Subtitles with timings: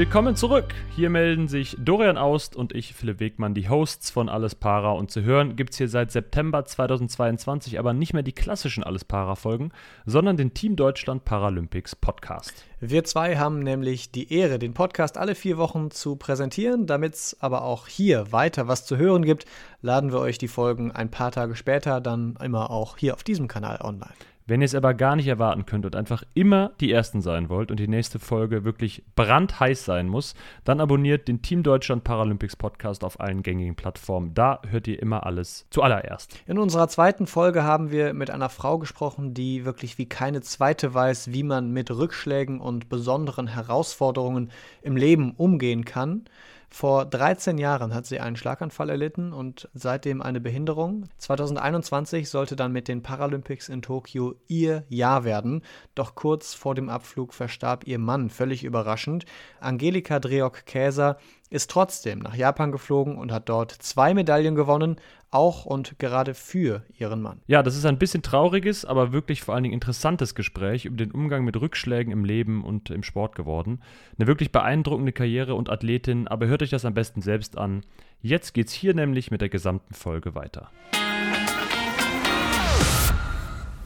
[0.00, 0.72] Willkommen zurück.
[0.96, 4.92] Hier melden sich Dorian Aust und ich, Philipp Wegmann, die Hosts von Alles Para.
[4.92, 9.04] Und zu hören gibt es hier seit September 2022 aber nicht mehr die klassischen Alles
[9.04, 9.72] Para-Folgen,
[10.06, 12.64] sondern den Team Deutschland Paralympics Podcast.
[12.80, 16.86] Wir zwei haben nämlich die Ehre, den Podcast alle vier Wochen zu präsentieren.
[16.86, 19.44] Damit es aber auch hier weiter was zu hören gibt,
[19.82, 23.48] laden wir euch die Folgen ein paar Tage später dann immer auch hier auf diesem
[23.48, 24.14] Kanal online.
[24.46, 27.70] Wenn ihr es aber gar nicht erwarten könnt und einfach immer die Ersten sein wollt
[27.70, 33.04] und die nächste Folge wirklich brandheiß sein muss, dann abonniert den Team Deutschland Paralympics Podcast
[33.04, 34.34] auf allen gängigen Plattformen.
[34.34, 36.36] Da hört ihr immer alles zuallererst.
[36.46, 40.92] In unserer zweiten Folge haben wir mit einer Frau gesprochen, die wirklich wie keine zweite
[40.94, 44.50] weiß, wie man mit Rückschlägen und besonderen Herausforderungen
[44.82, 46.24] im Leben umgehen kann.
[46.72, 51.08] Vor 13 Jahren hat sie einen Schlaganfall erlitten und seitdem eine Behinderung.
[51.18, 55.62] 2021 sollte dann mit den Paralympics in Tokio ihr Jahr werden.
[55.96, 59.26] Doch kurz vor dem Abflug verstarb ihr Mann, völlig überraschend.
[59.58, 61.18] Angelika Dreok-Käser
[61.50, 64.96] ist trotzdem nach Japan geflogen und hat dort zwei Medaillen gewonnen,
[65.30, 67.40] auch und gerade für ihren Mann.
[67.46, 71.12] Ja, das ist ein bisschen trauriges, aber wirklich vor allen Dingen interessantes Gespräch über den
[71.12, 73.80] Umgang mit Rückschlägen im Leben und im Sport geworden.
[74.18, 77.82] Eine wirklich beeindruckende Karriere und Athletin, aber hört euch das am besten selbst an.
[78.22, 80.70] Jetzt geht's hier nämlich mit der gesamten Folge weiter.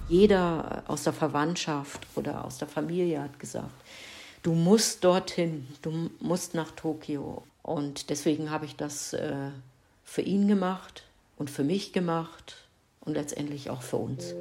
[0.08, 3.72] Jeder aus der Verwandtschaft oder aus der Familie hat gesagt,
[4.42, 7.42] du musst dorthin, du musst nach Tokio.
[7.62, 9.50] Und deswegen habe ich das äh,
[10.04, 11.04] für ihn gemacht
[11.36, 12.68] und für mich gemacht
[13.00, 14.34] und letztendlich auch für uns.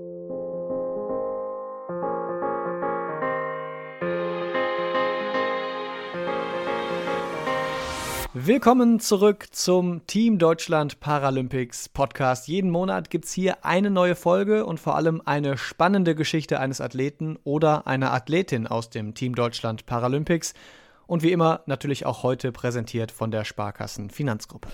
[8.35, 12.47] Willkommen zurück zum Team Deutschland Paralympics Podcast.
[12.47, 16.81] Jeden Monat gibt es hier eine neue Folge und vor allem eine spannende Geschichte eines
[16.81, 20.55] Athleten oder einer Athletin aus dem Team Deutschland Paralympics.
[21.05, 24.67] Und wie immer natürlich auch heute präsentiert von der Sparkassen Finanzgruppe.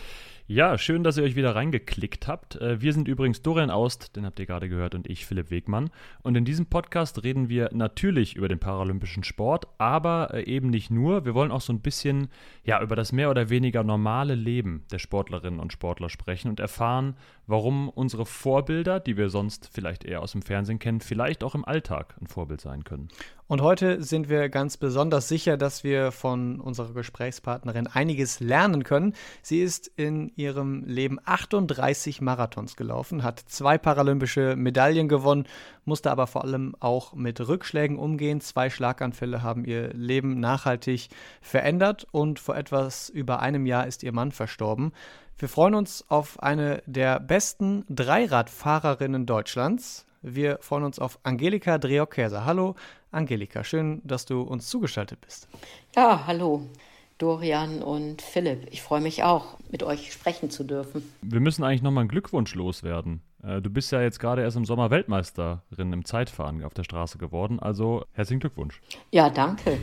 [0.52, 2.56] Ja, schön, dass ihr euch wieder reingeklickt habt.
[2.56, 5.92] Äh, wir sind übrigens Dorian Aust, den habt ihr gerade gehört, und ich, Philipp Wegmann.
[6.24, 10.90] Und in diesem Podcast reden wir natürlich über den paralympischen Sport, aber äh, eben nicht
[10.90, 11.24] nur.
[11.24, 12.30] Wir wollen auch so ein bisschen
[12.64, 17.16] ja, über das mehr oder weniger normale Leben der Sportlerinnen und Sportler sprechen und erfahren,
[17.50, 21.66] warum unsere Vorbilder, die wir sonst vielleicht eher aus dem Fernsehen kennen, vielleicht auch im
[21.66, 23.10] Alltag ein Vorbild sein können.
[23.48, 29.16] Und heute sind wir ganz besonders sicher, dass wir von unserer Gesprächspartnerin einiges lernen können.
[29.42, 35.48] Sie ist in ihrem Leben 38 Marathons gelaufen, hat zwei paralympische Medaillen gewonnen,
[35.84, 38.40] musste aber vor allem auch mit Rückschlägen umgehen.
[38.40, 41.10] Zwei Schlaganfälle haben ihr Leben nachhaltig
[41.42, 44.94] verändert und vor etwas über einem Jahr ist ihr Mann verstorben.
[45.40, 50.06] Wir freuen uns auf eine der besten Dreiradfahrerinnen Deutschlands.
[50.22, 52.44] Wir freuen uns auf Angelika Dreokäser.
[52.44, 52.76] Hallo,
[53.10, 55.48] Angelika, schön, dass du uns zugeschaltet bist.
[55.96, 56.68] Ja, hallo.
[57.20, 58.68] Dorian und Philipp.
[58.72, 61.10] Ich freue mich auch, mit euch sprechen zu dürfen.
[61.22, 63.22] Wir müssen eigentlich nochmal einen Glückwunsch loswerden.
[63.44, 67.18] Äh, du bist ja jetzt gerade erst im Sommer Weltmeisterin im Zeitfahren auf der Straße
[67.18, 67.60] geworden.
[67.60, 68.82] Also herzlichen Glückwunsch.
[69.12, 69.78] Ja, danke.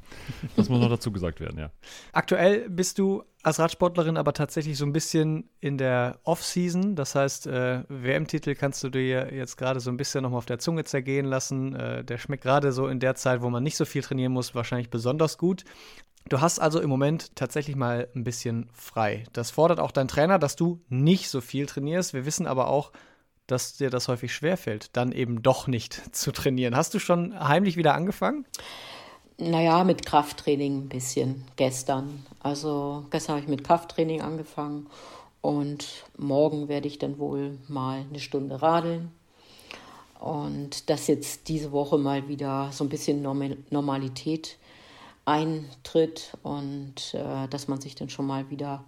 [0.56, 1.70] das muss noch dazu gesagt werden, ja.
[2.12, 6.96] Aktuell bist du als Radsportlerin aber tatsächlich so ein bisschen in der Off-Season.
[6.96, 10.58] Das heißt, äh, WM-Titel kannst du dir jetzt gerade so ein bisschen nochmal auf der
[10.58, 11.74] Zunge zergehen lassen.
[11.76, 14.56] Äh, der schmeckt gerade so in der Zeit, wo man nicht so viel trainieren muss,
[14.56, 15.64] wahrscheinlich besonders gut.
[16.28, 19.24] Du hast also im Moment tatsächlich mal ein bisschen frei.
[19.32, 22.14] Das fordert auch dein Trainer, dass du nicht so viel trainierst.
[22.14, 22.90] Wir wissen aber auch,
[23.46, 26.76] dass dir das häufig schwerfällt, dann eben doch nicht zu trainieren.
[26.76, 28.44] Hast du schon heimlich wieder angefangen?
[29.38, 32.26] Naja, mit Krafttraining ein bisschen gestern.
[32.40, 34.88] Also gestern habe ich mit Krafttraining angefangen
[35.42, 39.12] und morgen werde ich dann wohl mal eine Stunde radeln.
[40.18, 43.22] Und dass jetzt diese Woche mal wieder so ein bisschen
[43.70, 44.56] Normalität
[45.26, 48.84] eintritt und äh, dass man sich dann schon mal wieder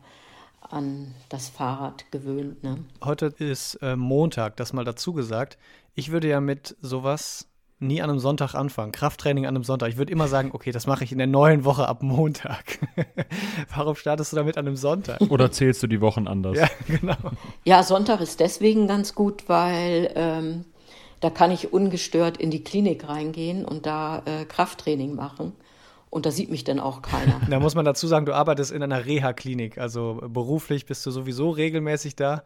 [0.61, 2.62] an das Fahrrad gewöhnt.
[2.62, 2.85] Ne?
[3.05, 5.58] Heute ist äh, Montag, das mal dazu gesagt.
[5.94, 7.49] Ich würde ja mit sowas
[7.81, 8.93] nie an einem Sonntag anfangen.
[8.93, 9.88] Krafttraining an einem Sonntag.
[9.88, 12.79] Ich würde immer sagen, okay, das mache ich in der neuen Woche ab Montag.
[13.75, 15.20] Warum startest du damit an einem Sonntag?
[15.29, 16.56] Oder zählst du die Wochen anders?
[16.56, 17.17] Ja, genau.
[17.64, 20.64] Ja, Sonntag ist deswegen ganz gut, weil ähm,
[21.20, 25.52] da kann ich ungestört in die Klinik reingehen und da äh, Krafttraining machen.
[26.10, 27.40] Und da sieht mich dann auch keiner.
[27.50, 29.78] Da muss man dazu sagen, du arbeitest in einer Reha-Klinik.
[29.78, 32.43] Also beruflich bist du sowieso regelmäßig da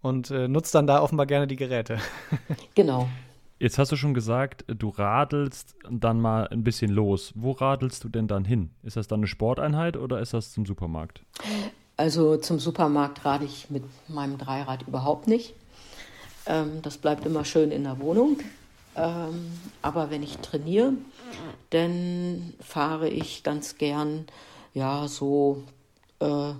[0.00, 1.98] und äh, nutzt dann da offenbar gerne die Geräte.
[2.74, 3.08] Genau.
[3.58, 7.32] Jetzt hast du schon gesagt, du radelst dann mal ein bisschen los.
[7.36, 8.70] Wo radelst du denn dann hin?
[8.82, 11.22] Ist das dann eine Sporteinheit oder ist das zum Supermarkt?
[11.96, 15.54] Also zum Supermarkt rade ich mit meinem Dreirad überhaupt nicht.
[16.46, 18.38] Ähm, das bleibt immer schön in der Wohnung.
[18.96, 20.94] Ähm, aber wenn ich trainiere,
[21.70, 24.26] dann fahre ich ganz gern
[24.74, 25.62] ja, so
[26.20, 26.52] äh,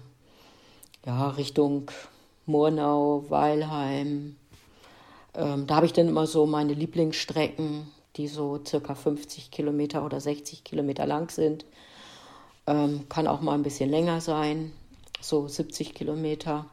[1.07, 1.91] ja, Richtung
[2.47, 4.37] Murnau, Weilheim.
[5.35, 7.87] Ähm, da habe ich dann immer so meine Lieblingsstrecken,
[8.17, 11.65] die so circa 50 Kilometer oder 60 Kilometer lang sind.
[12.67, 14.73] Ähm, kann auch mal ein bisschen länger sein,
[15.21, 16.67] so 70 Kilometer.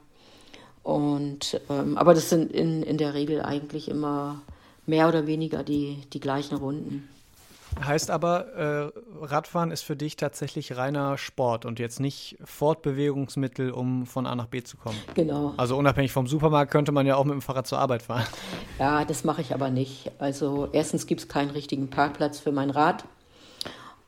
[0.83, 4.41] Und, ähm, aber das sind in, in der Regel eigentlich immer
[4.89, 7.07] mehr oder weniger die, die gleichen Runden.
[7.83, 14.07] Heißt aber, äh, Radfahren ist für dich tatsächlich reiner Sport und jetzt nicht Fortbewegungsmittel, um
[14.07, 14.97] von A nach B zu kommen.
[15.13, 15.53] Genau.
[15.55, 18.25] Also unabhängig vom Supermarkt könnte man ja auch mit dem Fahrrad zur Arbeit fahren.
[18.79, 20.11] Ja, das mache ich aber nicht.
[20.17, 23.05] Also erstens gibt es keinen richtigen Parkplatz für mein Rad.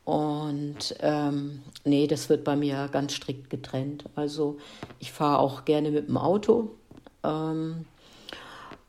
[0.04, 4.04] Und ähm, nee, das wird bei mir ganz strikt getrennt.
[4.16, 4.58] Also
[4.98, 6.72] ich fahre auch gerne mit dem Auto.
[7.22, 7.84] Ähm,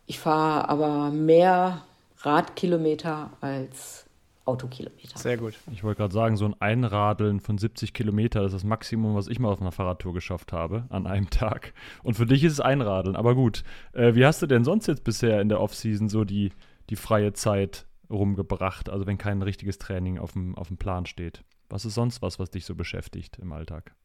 [0.05, 1.83] ich fahre aber mehr
[2.19, 4.05] Radkilometer als
[4.45, 5.17] Autokilometer.
[5.17, 5.53] Sehr gut.
[5.71, 9.39] Ich wollte gerade sagen, so ein Einradeln von 70 Kilometer ist das Maximum, was ich
[9.39, 11.73] mal auf einer Fahrradtour geschafft habe an einem Tag.
[12.03, 13.15] Und für dich ist es Einradeln.
[13.15, 13.63] Aber gut,
[13.93, 16.51] äh, wie hast du denn sonst jetzt bisher in der Offseason so die,
[16.89, 18.89] die freie Zeit rumgebracht?
[18.89, 21.43] Also wenn kein richtiges Training auf dem, auf dem Plan steht.
[21.69, 23.95] Was ist sonst was, was dich so beschäftigt im Alltag?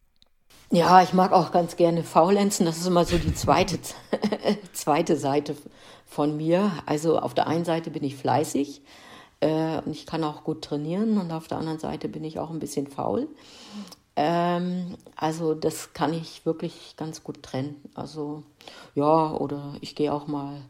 [0.71, 2.67] Ja, ich mag auch ganz gerne faulenzen.
[2.67, 3.79] Das ist immer so die zweite,
[4.75, 5.57] zweite Seite
[6.05, 6.73] von mir.
[6.85, 8.83] Also auf der einen Seite bin ich fleißig
[9.41, 12.51] äh, und ich kann auch gut trainieren und auf der anderen Seite bin ich auch
[12.51, 13.29] ein bisschen faul.
[14.17, 17.77] Ähm, also das kann ich wirklich ganz gut trennen.
[17.95, 18.43] Also
[18.95, 20.61] ja, oder ich gehe auch mal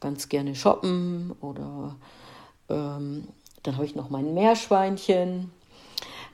[0.00, 1.94] ganz gerne shoppen oder
[2.68, 3.28] ähm,
[3.62, 5.52] dann habe ich noch mein Meerschweinchen.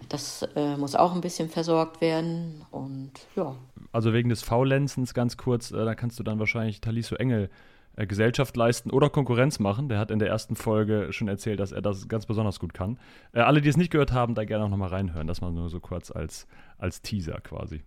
[0.09, 3.55] Das äh, muss auch ein bisschen versorgt werden und ja.
[3.93, 7.51] Also wegen des Faulenzens ganz kurz, äh, da kannst du dann wahrscheinlich Taliso Engel
[7.97, 9.89] äh, Gesellschaft leisten oder Konkurrenz machen.
[9.89, 12.99] Der hat in der ersten Folge schon erzählt, dass er das ganz besonders gut kann.
[13.33, 15.27] Äh, alle, die es nicht gehört haben, da gerne auch nochmal reinhören.
[15.27, 16.47] Das mal nur so kurz als,
[16.79, 17.83] als Teaser quasi.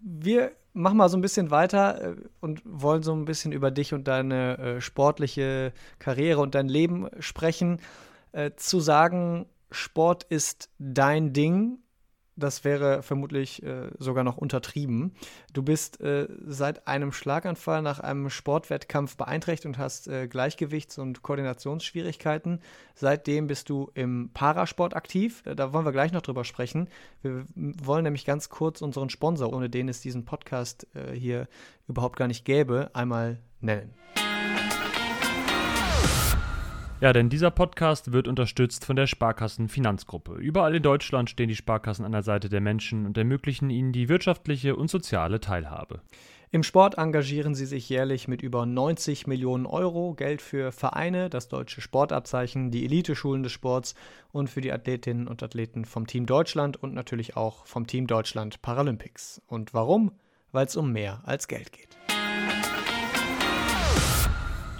[0.00, 3.94] Wir machen mal so ein bisschen weiter äh, und wollen so ein bisschen über dich
[3.94, 7.80] und deine äh, sportliche Karriere und dein Leben sprechen.
[8.32, 11.78] Äh, zu sagen, Sport ist dein Ding,
[12.36, 15.14] das wäre vermutlich äh, sogar noch untertrieben.
[15.52, 21.22] Du bist äh, seit einem Schlaganfall nach einem Sportwettkampf beeinträchtigt und hast äh, Gleichgewichts- und
[21.22, 22.60] Koordinationsschwierigkeiten.
[22.94, 25.42] Seitdem bist du im Parasport aktiv.
[25.44, 26.88] Äh, da wollen wir gleich noch drüber sprechen.
[27.20, 31.48] Wir wollen nämlich ganz kurz unseren Sponsor, ohne den es diesen Podcast äh, hier
[31.86, 33.94] überhaupt gar nicht gäbe, einmal nennen.
[37.02, 40.34] Ja, denn dieser Podcast wird unterstützt von der Sparkassen Finanzgruppe.
[40.34, 44.08] Überall in Deutschland stehen die Sparkassen an der Seite der Menschen und ermöglichen ihnen die
[44.08, 46.00] wirtschaftliche und soziale Teilhabe.
[46.52, 51.48] Im Sport engagieren sie sich jährlich mit über 90 Millionen Euro Geld für Vereine, das
[51.48, 53.96] deutsche Sportabzeichen, die Eliteschulen des Sports
[54.30, 58.62] und für die Athletinnen und Athleten vom Team Deutschland und natürlich auch vom Team Deutschland
[58.62, 59.42] Paralympics.
[59.48, 60.12] Und warum?
[60.52, 61.91] Weil es um mehr als Geld geht.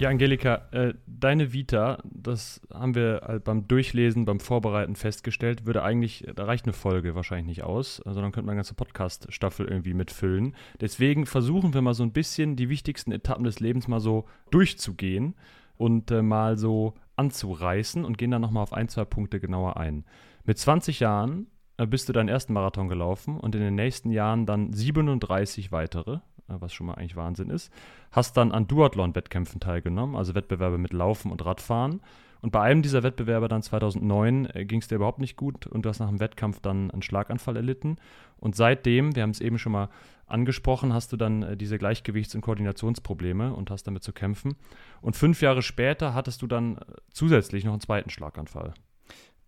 [0.03, 5.81] Ja, Angelika, äh, deine Vita, das haben wir halt beim Durchlesen, beim Vorbereiten festgestellt, würde
[5.81, 9.93] eigentlich, da reicht eine Folge wahrscheinlich nicht aus, sondern könnte man eine ganze Podcast-Staffel irgendwie
[9.93, 10.57] mitfüllen.
[10.81, 15.35] Deswegen versuchen wir mal so ein bisschen die wichtigsten Etappen des Lebens mal so durchzugehen
[15.77, 20.03] und äh, mal so anzureißen und gehen dann nochmal auf ein, zwei Punkte genauer ein.
[20.43, 21.47] Mit 20 Jahren
[21.77, 26.19] äh, bist du deinen ersten Marathon gelaufen und in den nächsten Jahren dann 37 weitere.
[26.53, 27.71] Äh, was schon mal eigentlich Wahnsinn ist.
[28.11, 32.01] Hast dann an Duathlon-Wettkämpfen teilgenommen, also Wettbewerbe mit Laufen und Radfahren.
[32.41, 35.83] Und bei einem dieser Wettbewerbe dann 2009 äh, ging es dir überhaupt nicht gut und
[35.83, 37.97] du hast nach dem Wettkampf dann einen Schlaganfall erlitten.
[38.37, 39.89] Und seitdem, wir haben es eben schon mal
[40.25, 44.55] angesprochen, hast du dann äh, diese Gleichgewichts- und Koordinationsprobleme und hast damit zu kämpfen.
[45.01, 46.81] Und fünf Jahre später hattest du dann äh,
[47.11, 48.73] zusätzlich noch einen zweiten Schlaganfall.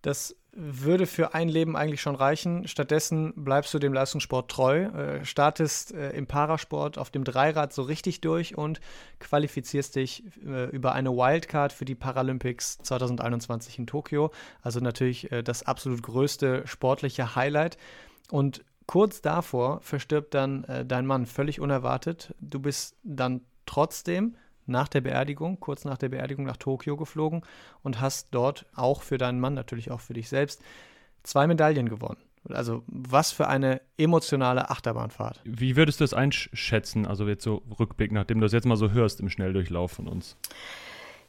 [0.00, 2.66] Das würde für ein Leben eigentlich schon reichen.
[2.66, 7.82] Stattdessen bleibst du dem Leistungssport treu, äh, startest äh, im Parasport auf dem Dreirad so
[7.82, 8.80] richtig durch und
[9.20, 14.32] qualifizierst dich äh, über eine Wildcard für die Paralympics 2021 in Tokio.
[14.62, 17.76] Also natürlich das absolut größte sportliche Highlight.
[18.30, 22.34] Und kurz davor verstirbt dann dein Mann völlig unerwartet.
[22.40, 27.42] Du bist dann trotzdem nach der Beerdigung, kurz nach der Beerdigung nach Tokio geflogen
[27.82, 30.62] und hast dort auch für deinen Mann, natürlich auch für dich selbst,
[31.22, 32.18] zwei Medaillen gewonnen.
[32.48, 35.40] Also was für eine emotionale Achterbahnfahrt.
[35.44, 38.92] Wie würdest du es einschätzen, also jetzt so Rückblick, nachdem du das jetzt mal so
[38.92, 40.36] hörst im Schnelldurchlauf von uns?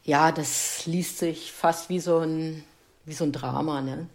[0.04, 2.64] Ja, das liest sich fast wie so ein,
[3.06, 4.08] wie so ein Drama, ne?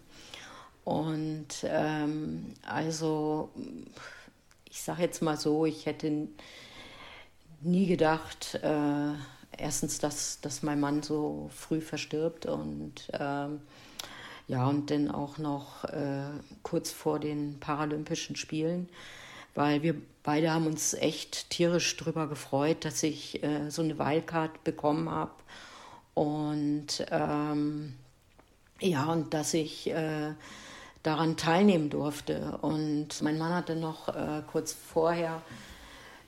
[0.85, 3.49] Und ähm, also,
[4.69, 6.27] ich sage jetzt mal so, ich hätte
[7.65, 9.13] nie gedacht, äh,
[9.57, 13.61] erstens, dass, dass mein Mann so früh verstirbt und ähm,
[14.47, 16.25] Ja, und dann auch noch äh,
[16.63, 18.89] kurz vor den Paralympischen Spielen,
[19.55, 24.63] weil wir beide haben uns echt tierisch darüber gefreut, dass ich äh, so eine Wildcard
[24.63, 25.31] bekommen habe.
[26.13, 27.95] Und ähm,
[28.81, 30.33] ja, und dass ich äh,
[31.03, 32.57] daran teilnehmen durfte.
[32.61, 35.41] Und mein Mann hatte noch äh, kurz vorher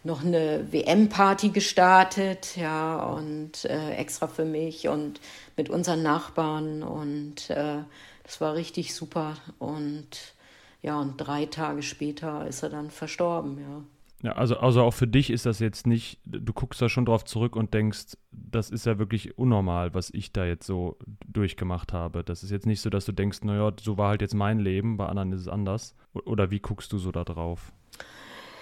[0.06, 5.20] noch eine WM-Party gestartet, ja, und äh, extra für mich und
[5.58, 7.80] mit unseren Nachbarn und äh,
[8.24, 10.34] das war richtig super und
[10.82, 13.84] ja, und drei Tage später ist er dann verstorben, ja.
[14.24, 17.26] Ja, also, also auch für dich ist das jetzt nicht, du guckst da schon drauf
[17.26, 20.98] zurück und denkst, das ist ja wirklich unnormal, was ich da jetzt so
[21.28, 22.24] durchgemacht habe.
[22.24, 24.98] Das ist jetzt nicht so, dass du denkst, naja, so war halt jetzt mein Leben,
[24.98, 25.96] bei anderen ist es anders.
[26.14, 27.72] Oder wie guckst du so da drauf?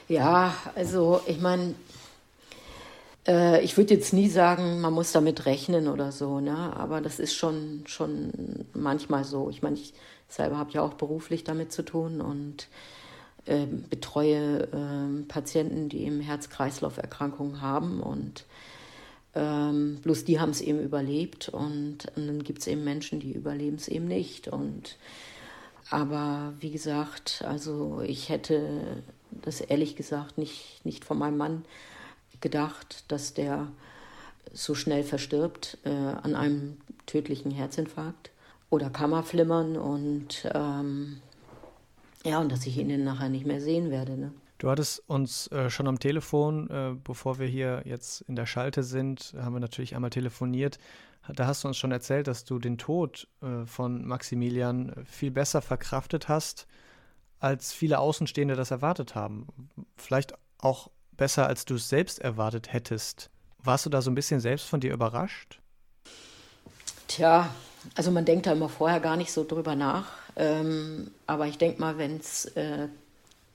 [0.09, 1.75] Ja, also ich meine,
[3.25, 6.75] äh, ich würde jetzt nie sagen, man muss damit rechnen oder so, ne?
[6.75, 9.49] aber das ist schon, schon manchmal so.
[9.49, 9.93] Ich meine, ich
[10.27, 12.67] selber habe ja auch beruflich damit zu tun und
[13.45, 18.45] äh, betreue äh, Patienten, die eben Herz-Kreislauf-Erkrankungen haben und
[19.35, 23.31] ähm, bloß die haben es eben überlebt und, und dann gibt es eben Menschen, die
[23.31, 24.47] überleben es eben nicht.
[24.47, 24.97] Und
[25.89, 29.01] aber wie gesagt, also ich hätte
[29.41, 31.65] das ehrlich gesagt nicht, nicht von meinem Mann
[32.41, 33.67] gedacht, dass der
[34.51, 38.31] so schnell verstirbt äh, an einem tödlichen Herzinfarkt
[38.69, 41.21] oder Kammerflimmern und ähm,
[42.23, 44.17] ja, und dass ich ihn nachher nicht mehr sehen werde.
[44.17, 44.31] Ne?
[44.57, 48.83] Du hattest uns äh, schon am Telefon, äh, bevor wir hier jetzt in der Schalte
[48.83, 50.79] sind, haben wir natürlich einmal telefoniert.
[51.27, 55.61] Da hast du uns schon erzählt, dass du den Tod äh, von Maximilian viel besser
[55.61, 56.67] verkraftet hast,
[57.43, 59.47] als viele Außenstehende das erwartet haben.
[59.97, 63.29] Vielleicht auch besser, als du es selbst erwartet hättest.
[63.57, 65.59] Warst du da so ein bisschen selbst von dir überrascht?
[67.07, 67.53] Tja,
[67.95, 70.05] also man denkt da immer vorher gar nicht so drüber nach.
[70.35, 72.87] Ähm, aber ich denke mal, wenn es äh,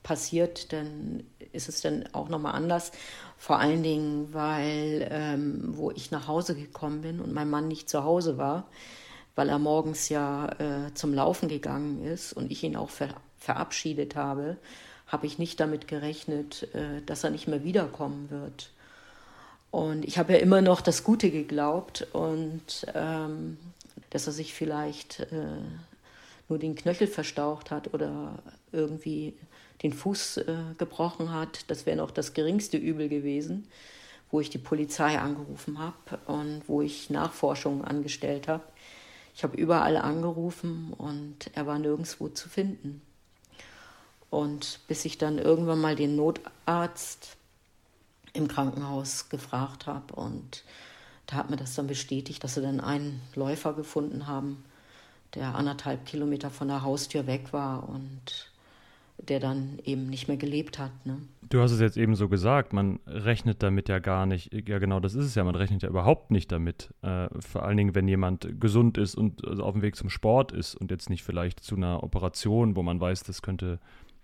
[0.03, 2.91] passiert, dann ist es dann auch nochmal anders.
[3.37, 7.89] Vor allen Dingen, weil ähm, wo ich nach Hause gekommen bin und mein Mann nicht
[7.89, 8.67] zu Hause war,
[9.35, 14.15] weil er morgens ja äh, zum Laufen gegangen ist und ich ihn auch ver verabschiedet
[14.15, 14.57] habe,
[15.07, 18.69] habe ich nicht damit gerechnet, äh, dass er nicht mehr wiederkommen wird.
[19.71, 23.57] Und ich habe ja immer noch das Gute geglaubt und ähm,
[24.09, 25.61] dass er sich vielleicht äh,
[26.47, 28.39] nur den Knöchel verstaucht hat oder
[28.71, 29.35] irgendwie
[29.83, 31.69] den Fuß äh, gebrochen hat.
[31.69, 33.67] Das wäre noch das geringste Übel gewesen,
[34.31, 38.63] wo ich die Polizei angerufen habe und wo ich Nachforschungen angestellt habe.
[39.35, 43.01] Ich habe überall angerufen und er war nirgendwo zu finden.
[44.29, 47.37] Und bis ich dann irgendwann mal den Notarzt
[48.33, 50.63] im Krankenhaus gefragt habe und
[51.25, 54.63] da hat mir das dann bestätigt, dass sie dann einen Läufer gefunden haben,
[55.35, 58.51] der anderthalb Kilometer von der Haustür weg war und
[59.27, 60.91] der dann eben nicht mehr gelebt hat.
[61.05, 61.17] Ne?
[61.49, 64.51] Du hast es jetzt eben so gesagt, man rechnet damit ja gar nicht.
[64.67, 65.43] Ja, genau, das ist es ja.
[65.43, 66.93] Man rechnet ja überhaupt nicht damit.
[67.01, 70.51] Äh, vor allen Dingen, wenn jemand gesund ist und also auf dem Weg zum Sport
[70.51, 73.79] ist und jetzt nicht vielleicht zu einer Operation, wo man weiß, das könnte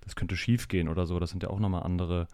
[0.06, 1.20] das könnte schief gehen oder so.
[1.20, 2.28] Das sind ja auch nochmal andere,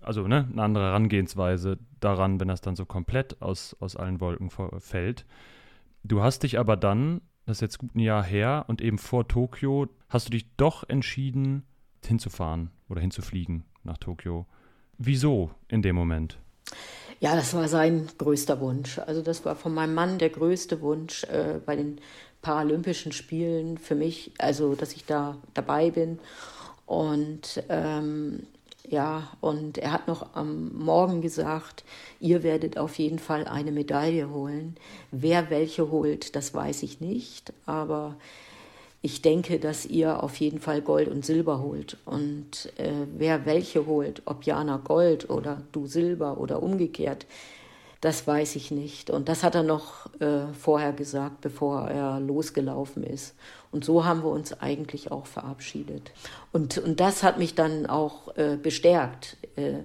[0.00, 4.50] also ne, eine andere Herangehensweise daran, wenn das dann so komplett aus, aus allen Wolken
[4.78, 5.26] fällt.
[6.04, 9.26] Du hast dich aber dann, das ist jetzt gut ein Jahr her und eben vor
[9.26, 11.64] Tokio, hast du dich doch entschieden,
[12.04, 14.46] hinzufahren oder hinzufliegen nach Tokio.
[14.98, 16.38] Wieso in dem Moment?
[17.20, 18.98] Ja, das war sein größter Wunsch.
[18.98, 22.00] Also das war von meinem Mann der größte Wunsch äh, bei den
[22.42, 26.20] Paralympischen Spielen für mich, also dass ich da dabei bin.
[26.88, 28.46] Und ähm,
[28.88, 31.84] ja, und er hat noch am Morgen gesagt,
[32.18, 34.74] ihr werdet auf jeden Fall eine Medaille holen.
[35.10, 38.16] Wer welche holt, das weiß ich nicht, aber
[39.02, 41.98] ich denke, dass ihr auf jeden Fall Gold und Silber holt.
[42.06, 47.26] Und äh, wer welche holt, ob Jana Gold oder du Silber oder umgekehrt,
[48.00, 49.10] das weiß ich nicht.
[49.10, 53.34] Und das hat er noch äh, vorher gesagt, bevor er losgelaufen ist.
[53.70, 56.12] Und so haben wir uns eigentlich auch verabschiedet.
[56.52, 59.36] Und, und das hat mich dann auch äh, bestärkt.
[59.56, 59.80] Äh,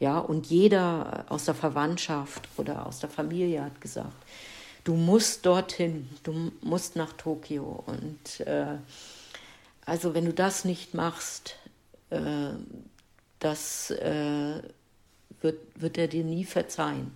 [0.00, 4.16] ja, und jeder aus der Verwandtschaft oder aus der Familie hat gesagt,
[4.84, 7.84] du musst dorthin, du musst nach Tokio.
[7.86, 8.76] Und äh,
[9.84, 11.56] also wenn du das nicht machst,
[12.10, 12.50] äh,
[13.38, 14.62] das äh,
[15.40, 17.12] wird, wird er dir nie verzeihen.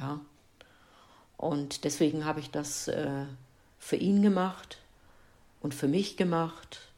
[0.00, 0.20] Ja.
[1.36, 3.24] Und deswegen habe ich das äh,
[3.78, 4.81] für ihn gemacht
[5.62, 6.92] und für mich gemacht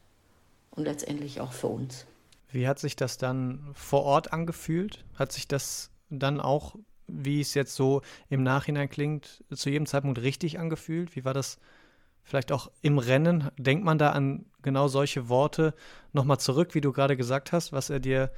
[0.71, 2.05] und letztendlich auch für uns.
[2.51, 5.05] Wie hat sich das dann vor Ort angefühlt?
[5.15, 6.75] Hat sich das dann auch,
[7.07, 11.15] wie es jetzt so im Nachhinein klingt, zu jedem Zeitpunkt richtig angefühlt?
[11.15, 11.59] Wie war das
[12.23, 15.75] vielleicht auch im Rennen, denkt man da an genau solche Worte
[16.11, 18.31] nochmal zurück, wie du gerade gesagt hast, was er dir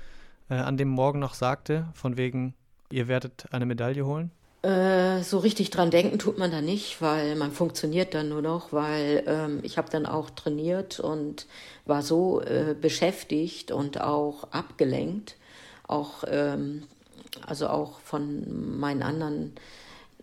[0.50, 2.54] äh, an dem Morgen noch sagte, von wegen,
[2.92, 4.32] ihr werdet eine Medaille holen?
[4.68, 8.74] Äh, so richtig dran denken tut man da nicht, weil man funktioniert dann nur noch,
[8.74, 11.46] weil ähm, ich habe dann auch trainiert und
[11.86, 15.38] war so äh, beschäftigt und auch abgelenkt,
[15.88, 16.84] auch ähm,
[17.46, 19.54] also auch von meinen anderen,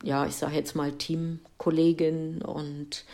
[0.03, 3.07] ja ich sage jetzt mal Teamkolleginnen und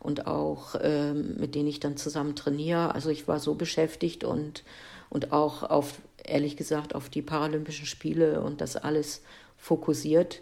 [0.00, 2.94] und auch ähm, mit denen ich dann zusammen trainiere.
[2.94, 4.64] Also ich war so beschäftigt und,
[5.10, 9.22] und auch auf, ehrlich gesagt, auf die Paralympischen Spiele und das alles
[9.58, 10.40] fokussiert.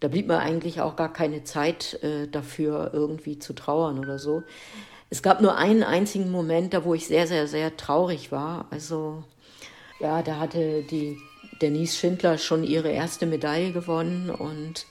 [0.00, 4.42] Da blieb mir eigentlich auch gar keine Zeit äh, dafür, irgendwie zu trauern oder so.
[5.08, 8.66] Es gab nur einen einzigen Moment, da wo ich sehr, sehr, sehr traurig war.
[8.70, 9.24] Also
[10.00, 11.18] ja, da hatte die
[11.62, 14.86] Denise Schindler schon ihre erste Medaille gewonnen und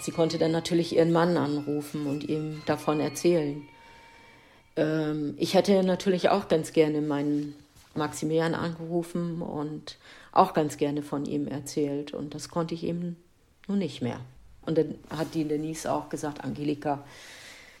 [0.00, 3.62] sie konnte dann natürlich ihren Mann anrufen und ihm davon erzählen.
[4.76, 7.54] Ähm, ich hätte natürlich auch ganz gerne meinen
[7.96, 9.98] Maximilian angerufen und
[10.30, 13.16] auch ganz gerne von ihm erzählt und das konnte ich eben
[13.66, 14.20] nun nicht mehr.
[14.66, 17.04] Und dann hat die Denise auch gesagt, Angelika,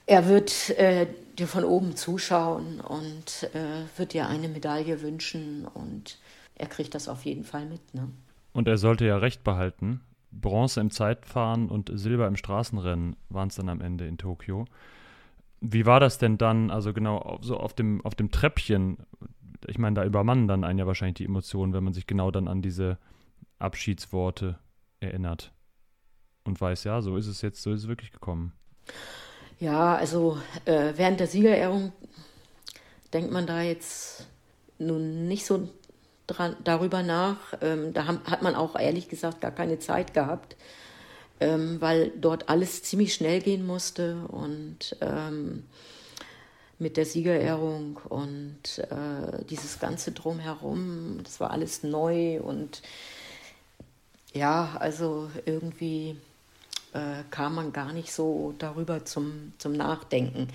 [0.06, 1.06] er wird äh,
[1.38, 6.18] dir von oben zuschauen und äh, wird dir eine Medaille wünschen und
[6.56, 7.94] er kriegt das auf jeden Fall mit.
[7.94, 8.08] Ne?
[8.52, 10.00] Und er sollte ja recht behalten.
[10.30, 14.66] Bronze im Zeitfahren und Silber im Straßenrennen waren es dann am Ende in Tokio.
[15.60, 18.98] Wie war das denn dann, also genau so auf dem, auf dem Treppchen?
[19.66, 22.48] Ich meine, da übermannen dann einen ja wahrscheinlich die Emotionen, wenn man sich genau dann
[22.48, 22.98] an diese
[23.58, 24.58] Abschiedsworte
[25.00, 25.53] erinnert
[26.44, 28.52] und weiß, ja, so ist es jetzt, so ist es wirklich gekommen.
[29.60, 31.92] Ja, also äh, während der Siegerehrung
[33.12, 34.26] denkt man da jetzt
[34.78, 35.68] nun nicht so
[36.26, 37.38] dran, darüber nach.
[37.60, 40.56] Ähm, da haben, hat man auch ehrlich gesagt gar keine Zeit gehabt,
[41.40, 45.64] ähm, weil dort alles ziemlich schnell gehen musste und ähm,
[46.78, 52.82] mit der Siegerehrung und äh, dieses ganze Drumherum, das war alles neu und
[54.32, 56.16] ja, also irgendwie
[56.94, 60.48] äh, kam man gar nicht so darüber zum, zum Nachdenken.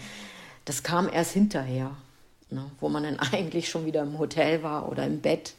[0.65, 1.95] Das kam erst hinterher
[2.51, 5.55] ne, wo man dann eigentlich schon wieder im Hotel war oder im Bett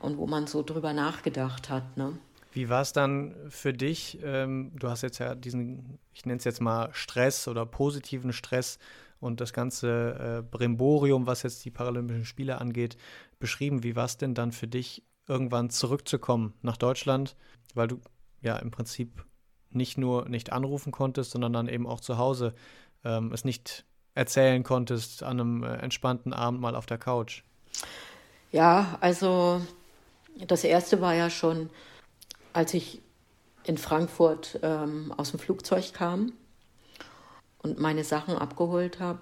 [0.00, 1.96] und wo man so drüber nachgedacht hat.
[1.96, 2.18] Ne.
[2.52, 4.18] Wie war es dann für dich?
[4.22, 8.78] Ähm, du hast jetzt ja diesen, ich nenne es jetzt mal Stress oder positiven Stress
[9.18, 12.96] und das ganze äh, Brimborium, was jetzt die Paralympischen Spiele angeht,
[13.38, 13.82] beschrieben.
[13.82, 17.34] Wie war es denn dann für dich, irgendwann zurückzukommen nach Deutschland,
[17.72, 17.98] weil du
[18.42, 19.24] ja im Prinzip
[19.74, 22.54] nicht nur nicht anrufen konntest, sondern dann eben auch zu Hause
[23.04, 23.84] ähm, es nicht
[24.14, 27.42] erzählen konntest an einem äh, entspannten Abend mal auf der Couch?
[28.52, 29.60] Ja, also
[30.46, 31.70] das erste war ja schon,
[32.52, 33.00] als ich
[33.64, 36.32] in Frankfurt ähm, aus dem Flugzeug kam
[37.62, 39.20] und meine Sachen abgeholt habe,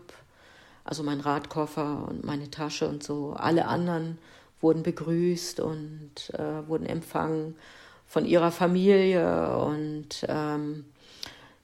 [0.85, 3.35] also mein Radkoffer und meine Tasche und so.
[3.35, 4.19] Alle anderen
[4.61, 7.57] wurden begrüßt und äh, wurden empfangen
[8.13, 10.85] von ihrer Familie und ähm,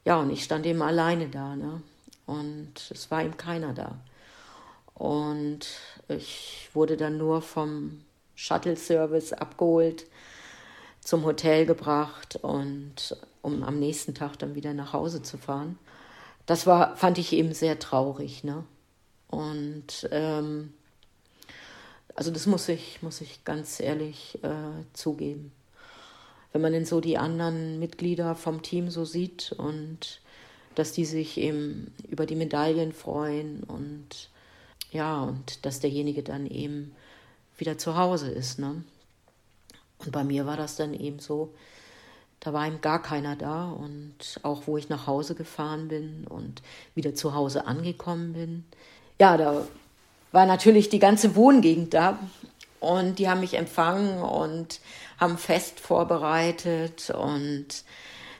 [0.05, 1.55] ja, und ich stand eben alleine da.
[1.55, 1.83] Ne?
[2.29, 3.99] und es war ihm keiner da.
[4.95, 5.67] Und
[6.09, 8.03] ich wurde dann nur vom
[8.37, 10.05] Shuttle-Service abgeholt,
[11.01, 15.79] zum Hotel gebracht und um am nächsten Tag dann wieder nach Hause zu fahren.
[16.45, 18.45] Das war, fand ich eben sehr traurig.
[18.45, 18.63] Ne?
[19.29, 20.75] Und ähm,
[22.15, 25.53] also das muss ich, muss ich ganz ehrlich äh, zugeben.
[26.53, 30.21] Wenn man denn so die anderen Mitglieder vom Team so sieht und
[30.75, 34.31] dass die sich eben über die Medaillen freuen und
[34.91, 36.95] ja, und dass derjenige dann eben
[37.59, 38.59] wieder zu Hause ist.
[38.59, 38.83] Ne?
[39.99, 41.53] Und bei mir war das dann eben so,
[42.41, 46.63] da war ihm gar keiner da und auch wo ich nach Hause gefahren bin und
[46.95, 48.65] wieder zu Hause angekommen bin,
[49.19, 49.67] ja, da
[50.31, 52.19] war natürlich die ganze Wohngegend da
[52.81, 54.81] und die haben mich empfangen und
[55.19, 57.67] haben Fest vorbereitet und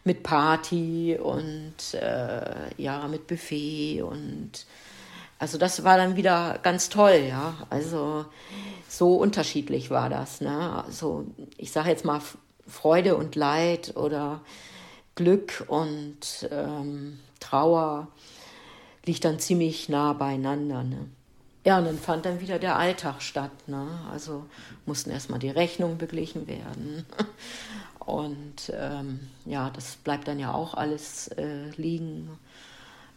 [0.05, 2.43] mit Party und äh,
[2.77, 4.67] ja, mit Buffet und
[5.39, 7.55] also das war dann wieder ganz toll, ja.
[7.71, 8.25] Also
[8.89, 10.83] so unterschiedlich war das, ne?
[10.85, 12.21] Also ich sage jetzt mal
[12.67, 14.41] Freude und Leid oder
[15.15, 18.09] Glück und ähm, Trauer
[19.05, 21.07] liegt dann ziemlich nah beieinander, ne?
[21.69, 23.51] Ja, und dann fand dann wieder der Alltag statt.
[23.67, 23.87] Ne?
[24.11, 24.47] Also
[24.87, 27.05] mussten erstmal die Rechnungen beglichen werden.
[27.99, 32.39] Und ähm, ja, das bleibt dann ja auch alles äh, liegen.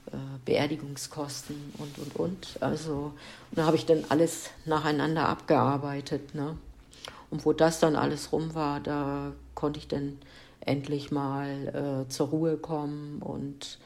[0.07, 2.57] Äh, Beerdigungskosten und, und, und.
[2.59, 3.13] Also,
[3.51, 6.35] und da habe ich dann alles nacheinander abgearbeitet.
[6.35, 6.57] Ne?
[7.29, 10.19] Und wo das dann alles rum war, da konnte ich dann
[10.59, 13.79] endlich mal äh, zur Ruhe kommen und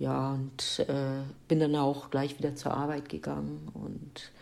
[0.00, 4.32] ja, und äh, bin dann auch gleich wieder zur Arbeit gegangen und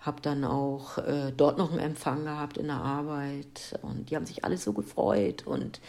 [0.00, 4.26] habe dann auch äh, dort noch einen Empfang gehabt in der Arbeit und die haben
[4.26, 5.80] sich alle so gefreut und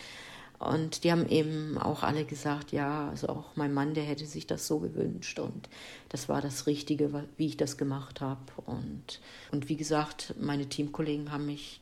[0.58, 4.48] und die haben eben auch alle gesagt, ja, also auch mein Mann, der hätte sich
[4.48, 5.68] das so gewünscht und
[6.08, 8.40] das war das Richtige, wie ich das gemacht habe.
[8.66, 9.20] Und,
[9.52, 11.82] und wie gesagt, meine Teamkollegen haben mich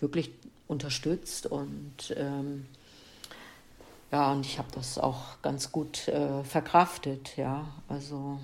[0.00, 0.30] wirklich
[0.66, 2.66] unterstützt und ähm,
[4.10, 7.68] ja, und ich habe das auch ganz gut äh, verkraftet, ja.
[7.88, 8.38] Also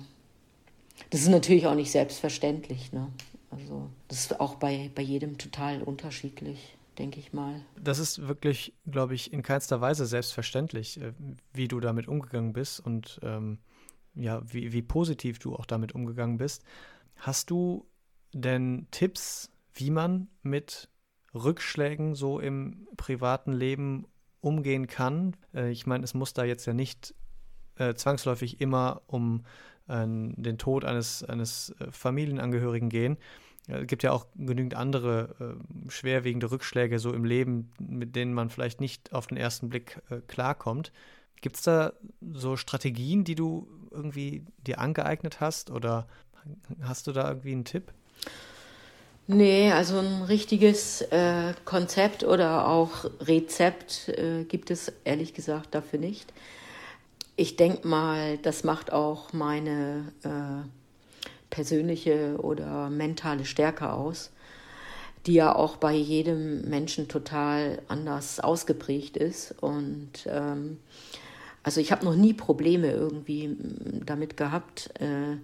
[1.09, 3.07] das ist natürlich auch nicht selbstverständlich, ne?
[3.49, 7.61] Also das ist auch bei, bei jedem total unterschiedlich, denke ich mal.
[7.81, 11.13] Das ist wirklich, glaube ich, in keinster Weise selbstverständlich, äh,
[11.53, 13.59] wie du damit umgegangen bist und ähm,
[14.13, 16.63] ja, wie, wie positiv du auch damit umgegangen bist.
[17.15, 17.85] Hast du
[18.33, 20.89] denn Tipps, wie man mit
[21.33, 24.07] Rückschlägen so im privaten Leben
[24.45, 25.35] umgehen kann.
[25.53, 27.15] Äh, ich meine, es muss da jetzt ja nicht
[27.77, 29.43] äh, zwangsläufig immer um
[29.87, 33.17] äh, den Tod eines, eines äh, Familienangehörigen gehen.
[33.67, 38.51] Es gibt ja auch genügend andere äh, schwerwiegende Rückschläge so im Leben, mit denen man
[38.51, 40.91] vielleicht nicht auf den ersten Blick äh, klarkommt.
[41.41, 41.93] Gibt es da
[42.31, 46.07] so Strategien, die du irgendwie dir angeeignet hast oder
[46.81, 47.91] hast du da irgendwie einen Tipp?
[49.27, 55.97] Nee, also ein richtiges äh, Konzept oder auch Rezept äh, gibt es ehrlich gesagt dafür
[55.97, 56.31] nicht.
[57.35, 60.67] Ich denke mal, das macht auch meine äh,
[61.49, 64.29] persönliche oder mentale Stärke aus,
[65.25, 69.55] die ja auch bei jedem Menschen total anders ausgeprägt ist.
[69.59, 70.77] Und ähm,
[71.63, 73.57] also ich habe noch nie Probleme irgendwie
[74.05, 75.37] damit gehabt, äh,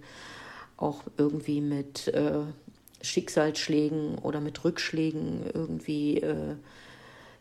[0.76, 2.42] auch irgendwie mit äh,
[3.02, 6.56] Schicksalsschlägen oder mit Rückschlägen irgendwie, äh,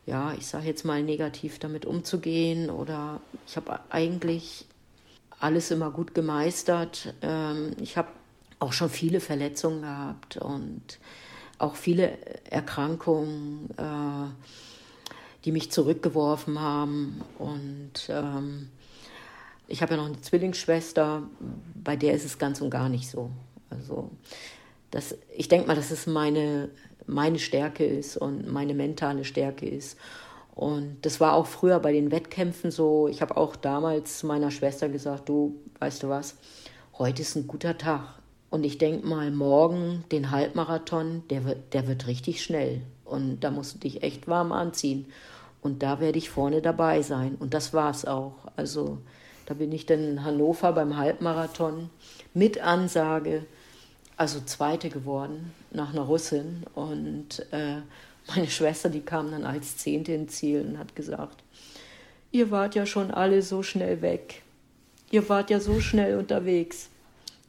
[0.05, 2.69] ja, ich sage jetzt mal negativ damit umzugehen.
[2.69, 4.65] Oder ich habe eigentlich
[5.39, 7.13] alles immer gut gemeistert.
[7.21, 8.09] Ähm, ich habe
[8.59, 10.99] auch schon viele Verletzungen gehabt und
[11.57, 12.17] auch viele
[12.49, 14.29] Erkrankungen, äh,
[15.45, 17.21] die mich zurückgeworfen haben.
[17.37, 18.69] Und ähm,
[19.67, 21.23] ich habe ja noch eine Zwillingsschwester,
[21.75, 23.31] bei der ist es ganz und gar nicht so.
[23.69, 24.11] Also
[24.91, 26.69] das, ich denke mal, dass es meine,
[27.07, 29.97] meine Stärke ist und meine mentale Stärke ist.
[30.53, 33.07] Und das war auch früher bei den Wettkämpfen so.
[33.07, 36.35] Ich habe auch damals meiner Schwester gesagt, du, weißt du was,
[36.97, 38.19] heute ist ein guter Tag.
[38.49, 42.81] Und ich denke mal, morgen den Halbmarathon, der wird, der wird richtig schnell.
[43.05, 45.05] Und da musst du dich echt warm anziehen.
[45.61, 47.35] Und da werde ich vorne dabei sein.
[47.39, 48.33] Und das war es auch.
[48.57, 48.97] Also
[49.45, 51.89] da bin ich dann in Hannover beim Halbmarathon
[52.33, 53.45] mit Ansage
[54.17, 56.63] also Zweite geworden nach einer Russin.
[56.75, 57.77] Und äh,
[58.27, 61.43] meine Schwester, die kam dann als Zehnte ins Ziel und hat gesagt,
[62.31, 64.43] ihr wart ja schon alle so schnell weg.
[65.09, 66.89] Ihr wart ja so schnell unterwegs.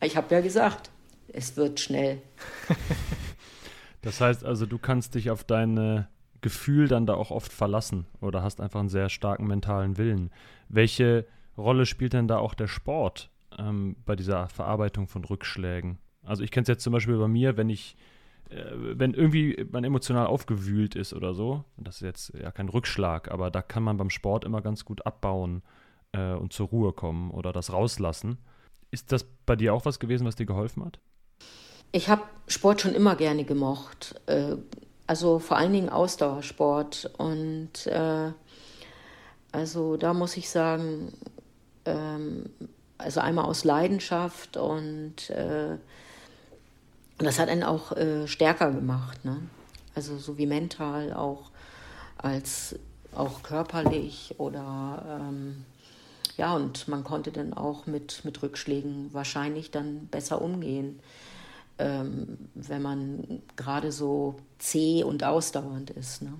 [0.01, 0.91] Ich habe ja gesagt,
[1.33, 2.21] es wird schnell.
[4.03, 6.07] das heißt also, du kannst dich auf dein
[6.43, 10.31] Gefühl dann da auch oft verlassen oder hast einfach einen sehr starken mentalen Willen.
[10.69, 15.99] Welche Rolle spielt denn da auch der Sport ähm, bei dieser Verarbeitung von Rückschlägen?
[16.25, 17.97] Also ich kenne es jetzt zum Beispiel bei mir, wenn ich,
[18.51, 23.31] äh, wenn irgendwie man emotional aufgewühlt ist oder so, das ist jetzt ja kein Rückschlag,
[23.31, 25.63] aber da kann man beim Sport immer ganz gut abbauen
[26.13, 28.39] äh, und zur Ruhe kommen oder das rauslassen.
[28.91, 31.01] Ist das bei dir auch was gewesen, was dir geholfen hat?
[31.93, 34.21] Ich habe Sport schon immer gerne gemocht.
[34.27, 34.57] Äh,
[35.07, 37.11] also vor allen Dingen Ausdauersport.
[37.19, 38.33] Und äh,
[39.51, 41.13] also da muss ich sagen,
[41.85, 42.49] ähm,
[42.99, 45.77] also einmal aus Leidenschaft und äh,
[47.23, 49.37] und das hat einen auch äh, stärker gemacht, ne?
[49.95, 51.53] Also so wie mental auch
[52.19, 52.75] als
[53.15, 55.65] auch körperlich oder ähm,
[56.37, 60.99] ja, und man konnte dann auch mit, mit Rückschlägen wahrscheinlich dann besser umgehen,
[61.79, 66.23] ähm, wenn man gerade so zäh und ausdauernd ist.
[66.23, 66.33] Ne?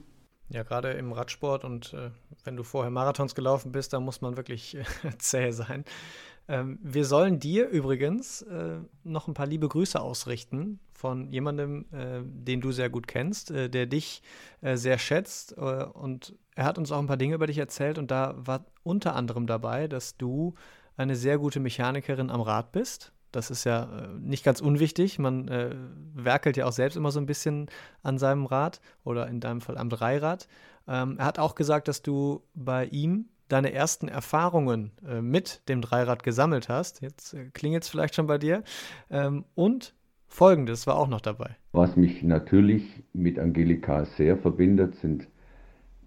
[0.49, 2.11] Ja, gerade im Radsport und äh,
[2.43, 4.85] wenn du vorher Marathons gelaufen bist, dann muss man wirklich äh,
[5.19, 5.85] zäh sein.
[6.53, 12.21] Ähm, wir sollen dir übrigens äh, noch ein paar liebe Grüße ausrichten von jemandem, äh,
[12.23, 14.23] den du sehr gut kennst, äh, der dich
[14.61, 15.57] äh, sehr schätzt.
[15.57, 18.67] Äh, und er hat uns auch ein paar Dinge über dich erzählt und da war
[18.83, 20.53] unter anderem dabei, dass du
[20.99, 23.15] eine sehr gute Mechanikerin am Rad bist.
[23.31, 25.19] Das ist ja äh, nicht ganz unwichtig.
[25.19, 25.49] Man
[26.15, 27.71] werkelt ja auch selbst immer so ein bisschen
[28.03, 30.49] an seinem Rad oder in deinem Fall am Dreirad.
[30.87, 35.81] Ähm, er hat auch gesagt, dass du bei ihm deine ersten Erfahrungen äh, mit dem
[35.83, 37.03] Dreirad gesammelt hast.
[37.03, 38.63] Jetzt äh, klingelt es vielleicht schon bei dir.
[39.11, 39.95] Ähm, und
[40.27, 41.57] folgendes war auch noch dabei.
[41.73, 45.29] Was mich natürlich mit Angelika sehr verbindet, sind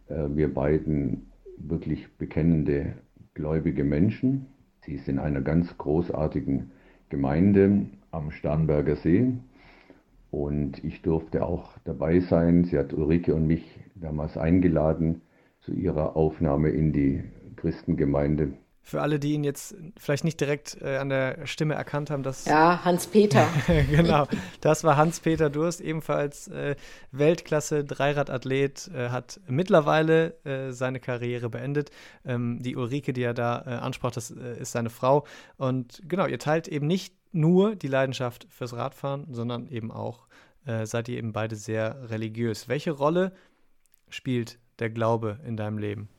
[0.08, 2.94] äh, wir beiden wirklich bekennende
[3.34, 4.48] gläubige Menschen.
[4.86, 6.72] Sie ist in einer ganz großartigen
[7.10, 9.34] Gemeinde am Starnberger See
[10.32, 12.66] und ich durfte auch dabei sein.
[12.66, 15.22] Sie hat Ulrike und mich damals eingeladen
[15.62, 17.24] zu ihrer Aufnahme in die
[17.56, 18.54] Christengemeinde.
[18.88, 22.46] Für alle, die ihn jetzt vielleicht nicht direkt äh, an der Stimme erkannt haben, das.
[22.46, 23.48] Ja, Hans-Peter.
[23.90, 24.28] genau,
[24.62, 26.76] das war Hans-Peter Durst, ebenfalls äh,
[27.12, 31.90] Weltklasse-Dreiradathlet, äh, hat mittlerweile äh, seine Karriere beendet.
[32.26, 35.26] Ähm, die Ulrike, die er da äh, ansprach, das äh, ist seine Frau.
[35.58, 40.28] Und genau, ihr teilt eben nicht nur die Leidenschaft fürs Radfahren, sondern eben auch
[40.84, 42.68] seid ihr eben beide sehr religiös.
[42.68, 43.34] Welche Rolle
[44.10, 46.10] spielt der Glaube in deinem Leben?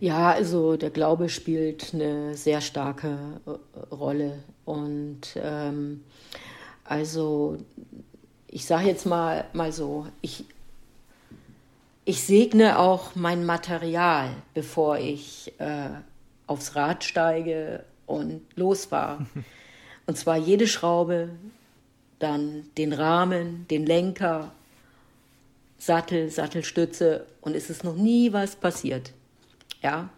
[0.00, 4.42] Ja, also der Glaube spielt eine sehr starke äh, Rolle.
[4.64, 6.04] Und ähm,
[6.84, 7.58] also
[8.48, 10.44] ich sage jetzt mal, mal so, ich,
[12.04, 15.88] ich segne auch mein Material, bevor ich äh,
[16.46, 19.26] aufs Rad steige und losfahre.
[20.06, 21.30] Und zwar jede Schraube,
[22.18, 24.52] dann den Rahmen, den Lenker,
[25.78, 29.12] Sattel, Sattelstütze und es ist noch nie was passiert.
[29.82, 30.08] Ja.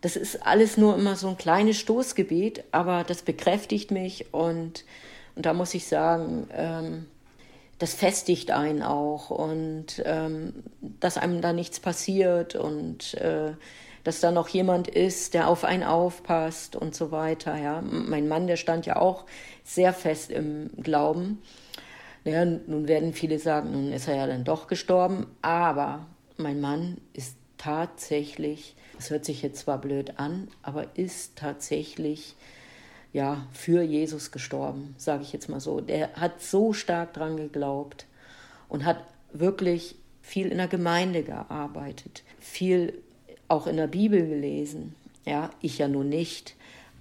[0.00, 4.84] Das ist alles nur immer so ein kleines Stoßgebiet, aber das bekräftigt mich und,
[5.34, 7.06] und da muss ich sagen, ähm,
[7.78, 13.52] das festigt einen auch und ähm, dass einem da nichts passiert und äh,
[14.04, 17.56] dass da noch jemand ist, der auf einen aufpasst und so weiter.
[17.56, 17.82] Ja.
[17.82, 19.24] Mein Mann, der stand ja auch
[19.64, 21.42] sehr fest im Glauben.
[22.24, 26.98] Naja, nun werden viele sagen, nun ist er ja dann doch gestorben, aber mein Mann
[27.12, 32.36] ist tatsächlich, das hört sich jetzt zwar blöd an, aber ist tatsächlich
[33.12, 35.80] ja für Jesus gestorben, sage ich jetzt mal so.
[35.80, 38.06] Der hat so stark dran geglaubt
[38.68, 39.02] und hat
[39.32, 43.00] wirklich viel in der Gemeinde gearbeitet, viel
[43.48, 44.94] auch in der Bibel gelesen.
[45.24, 46.54] Ja, ich ja nun nicht,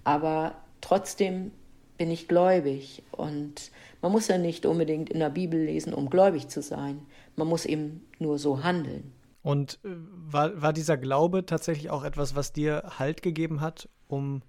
[0.03, 1.51] aber trotzdem
[1.97, 6.47] bin ich gläubig und man muss ja nicht unbedingt in der Bibel lesen, um gläubig
[6.47, 7.01] zu sein.
[7.35, 9.13] Man muss eben nur so handeln.
[9.41, 14.41] Und äh, war, war dieser Glaube tatsächlich auch etwas, was dir Halt gegeben hat, um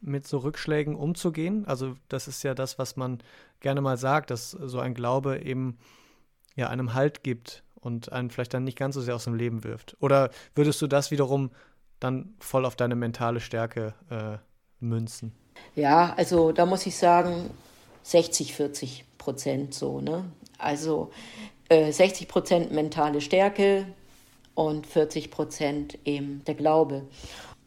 [0.00, 1.66] mit so Rückschlägen umzugehen?
[1.66, 3.18] Also das ist ja das, was man
[3.60, 5.78] gerne mal sagt, dass so ein Glaube eben
[6.54, 9.64] ja einem Halt gibt und einen vielleicht dann nicht ganz so sehr aus dem Leben
[9.64, 9.96] wirft.
[10.00, 11.50] Oder würdest du das wiederum
[12.00, 14.38] dann voll auf deine mentale Stärke äh,
[14.80, 15.32] münzen?
[15.74, 17.50] Ja, also da muss ich sagen,
[18.02, 20.00] 60, 40 Prozent so.
[20.00, 20.24] Ne?
[20.58, 21.10] Also
[21.68, 23.86] äh, 60 Prozent mentale Stärke,
[24.58, 27.02] und 40 Prozent eben der Glaube.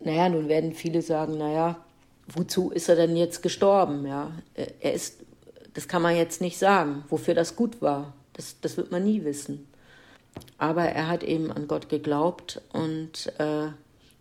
[0.01, 1.77] Naja, nun werden viele sagen, naja,
[2.27, 4.06] wozu ist er denn jetzt gestorben?
[4.06, 5.21] Ja, er ist,
[5.73, 8.13] das kann man jetzt nicht sagen, wofür das gut war.
[8.34, 9.69] Das, das wird man nie wissen.
[10.58, 13.67] Aber er hat eben an Gott geglaubt und äh,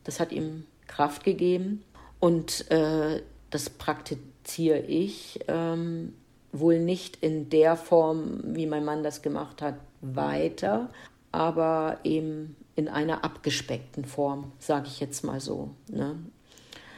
[0.04, 1.83] das hat ihm Kraft gegeben.
[2.20, 6.14] Und äh, das praktiziere ich ähm,
[6.52, 10.90] wohl nicht in der Form, wie mein Mann das gemacht hat, weiter,
[11.32, 15.70] aber eben in einer abgespeckten Form, sage ich jetzt mal so.
[15.88, 16.16] Ne?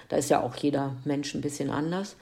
[0.08, 2.16] Da ist ja auch jeder Mensch ein bisschen anders.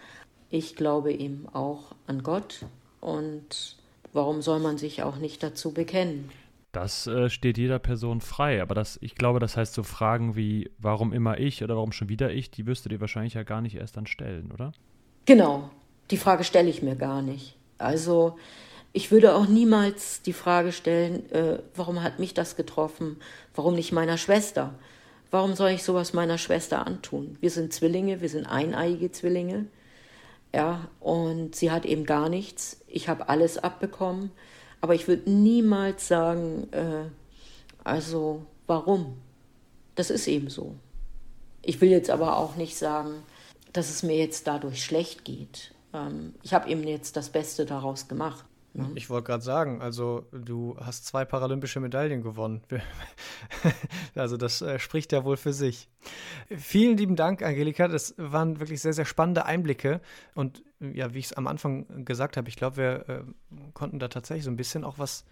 [0.48, 2.64] Ich glaube eben auch an Gott
[3.00, 3.76] und
[4.12, 6.30] warum soll man sich auch nicht dazu bekennen?
[6.72, 10.70] Das äh, steht jeder Person frei, aber das, ich glaube, das heißt so Fragen wie,
[10.78, 13.60] warum immer ich oder warum schon wieder ich, die wirst du dir wahrscheinlich ja gar
[13.60, 14.72] nicht erst dann stellen, oder?
[15.26, 15.70] Genau,
[16.10, 17.56] die Frage stelle ich mir gar nicht.
[17.78, 18.36] Also
[18.92, 23.16] ich würde auch niemals die Frage stellen, äh, warum hat mich das getroffen?
[23.54, 24.74] Warum nicht meiner Schwester?
[25.30, 27.36] Warum soll ich sowas meiner Schwester antun?
[27.40, 29.66] Wir sind Zwillinge, wir sind eineiige Zwillinge.
[30.52, 32.80] Ja, und sie hat eben gar nichts.
[32.88, 34.32] Ich habe alles abbekommen.
[34.80, 37.04] Aber ich würde niemals sagen, äh,
[37.84, 39.16] also warum?
[39.94, 40.74] Das ist eben so.
[41.62, 43.22] Ich will jetzt aber auch nicht sagen,
[43.72, 45.72] dass es mir jetzt dadurch schlecht geht.
[45.92, 48.44] Ähm, ich habe eben jetzt das Beste daraus gemacht.
[48.72, 48.96] Mhm.
[48.96, 52.62] Ich wollte gerade sagen, also du hast zwei paralympische Medaillen gewonnen.
[54.14, 55.88] also das äh, spricht ja wohl für sich.
[56.48, 57.88] Vielen lieben Dank, Angelika.
[57.88, 60.00] Das waren wirklich sehr, sehr spannende Einblicke.
[60.34, 63.22] Und ja, wie ich es am Anfang gesagt habe, ich glaube, wir äh,
[63.74, 65.24] konnten da tatsächlich so ein bisschen auch was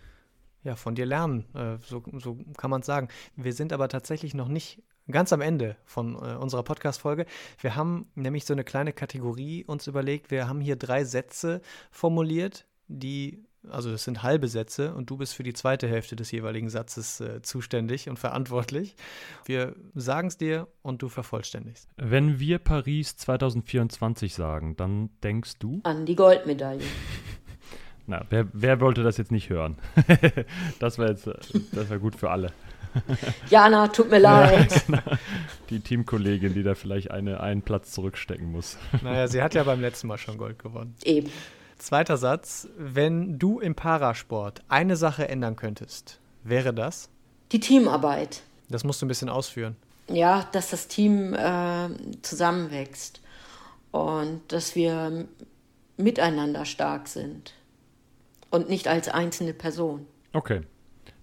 [0.65, 1.45] ja, von dir lernen.
[1.55, 3.09] Äh, so, so kann man es sagen.
[3.37, 7.27] Wir sind aber tatsächlich noch nicht ganz am Ende von äh, unserer Podcast-Folge.
[7.61, 10.31] Wir haben nämlich so eine kleine Kategorie uns überlegt.
[10.31, 15.35] Wir haben hier drei Sätze formuliert, die, also das sind halbe Sätze und du bist
[15.35, 18.97] für die zweite Hälfte des jeweiligen Satzes äh, zuständig und verantwortlich.
[19.45, 21.89] Wir sagen es dir und du vervollständigst.
[21.97, 25.81] Wenn wir Paris 2024 sagen, dann denkst du?
[25.85, 26.83] An die Goldmedaille.
[28.07, 29.77] Na, wer, wer wollte das jetzt nicht hören?
[30.79, 32.53] das war jetzt, das war gut für alle.
[33.51, 34.73] Jana, tut mir leid.
[34.73, 35.19] Ja, genau.
[35.69, 38.79] Die Teamkollegin, die da vielleicht eine, einen Platz zurückstecken muss.
[39.03, 40.95] Naja, sie hat ja beim letzten Mal schon Gold gewonnen.
[41.05, 41.31] Eben.
[41.79, 42.69] Zweiter Satz.
[42.77, 47.09] Wenn du im Parasport eine Sache ändern könntest, wäre das?
[47.53, 48.43] Die Teamarbeit.
[48.69, 49.77] Das musst du ein bisschen ausführen.
[50.09, 51.89] Ja, dass das Team äh,
[52.23, 53.21] zusammenwächst
[53.91, 55.27] und dass wir
[55.97, 57.55] miteinander stark sind
[58.51, 60.07] und nicht als einzelne Person.
[60.33, 60.63] Okay.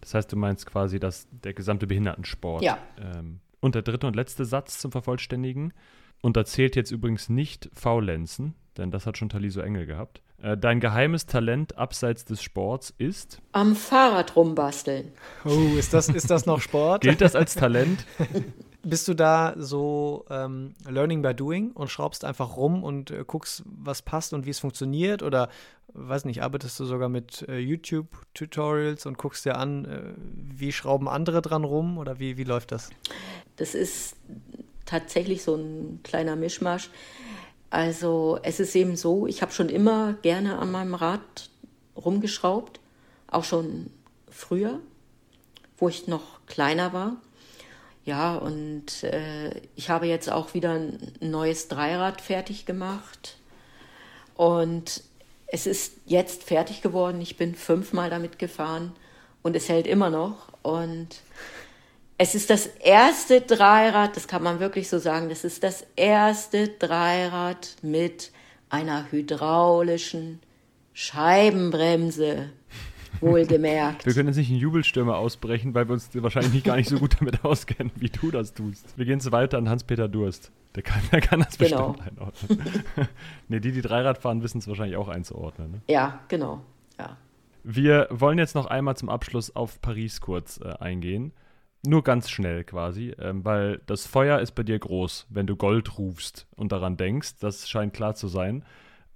[0.02, 2.62] Das heißt, du meinst quasi, dass der gesamte Behindertensport.
[2.62, 2.78] Ja.
[3.00, 5.74] Ähm, und der dritte und letzte Satz zum Vervollständigen.
[6.22, 10.22] Und da zählt jetzt übrigens nicht Faulenzen, denn das hat schon Taliso Engel gehabt.
[10.42, 13.42] Äh, dein geheimes Talent abseits des Sports ist?
[13.52, 15.12] Am Fahrrad rumbasteln.
[15.46, 17.02] Oh, ist das, ist das noch Sport?
[17.02, 18.06] Gilt das als Talent?
[18.84, 23.64] Bist du da so ähm, Learning by Doing und schraubst einfach rum und äh, guckst,
[23.66, 25.24] was passt und wie es funktioniert?
[25.24, 25.50] Oder,
[25.94, 30.02] weiß nicht, arbeitest du sogar mit äh, YouTube-Tutorials und guckst dir an, äh,
[30.56, 31.98] wie schrauben andere dran rum?
[31.98, 32.92] Oder wie, wie läuft das?
[33.56, 34.18] Das ist
[34.86, 36.92] tatsächlich so ein kleiner Mischmasch.
[37.76, 41.50] Also es ist eben so, ich habe schon immer gerne an meinem Rad
[41.98, 42.80] rumgeschraubt,
[43.28, 43.90] auch schon
[44.32, 44.80] früher,
[45.78, 47.18] wo ich noch kleiner war.
[48.06, 53.36] Ja, und äh, ich habe jetzt auch wieder ein neues Dreirad fertig gemacht.
[54.36, 55.04] Und
[55.48, 57.20] es ist jetzt fertig geworden.
[57.20, 58.94] Ich bin fünfmal damit gefahren
[59.44, 60.48] und es hält immer noch.
[60.62, 61.10] Und
[62.18, 66.70] es ist das erste Dreirad, das kann man wirklich so sagen, das ist das erste
[66.70, 68.32] Dreirad mit
[68.70, 70.40] einer hydraulischen
[70.94, 72.50] Scheibenbremse.
[73.22, 74.06] Wohlgemerkt.
[74.06, 77.16] Wir können jetzt nicht in Jubelstürme ausbrechen, weil wir uns wahrscheinlich gar nicht so gut
[77.20, 78.86] damit auskennen, wie du das tust.
[78.98, 80.52] Wir gehen jetzt weiter an Hans-Peter Durst.
[80.76, 81.94] Der kann, der kann das genau.
[81.94, 82.84] bestimmt einordnen.
[83.48, 85.72] ne, die, die Dreirad fahren, wissen es wahrscheinlich auch einzuordnen.
[85.72, 85.82] Ne?
[85.88, 86.62] Ja, genau.
[87.00, 87.16] Ja.
[87.64, 91.32] Wir wollen jetzt noch einmal zum Abschluss auf Paris kurz äh, eingehen.
[91.86, 95.98] Nur ganz schnell quasi, ähm, weil das Feuer ist bei dir groß, wenn du Gold
[95.98, 97.40] rufst und daran denkst.
[97.40, 98.64] Das scheint klar zu sein.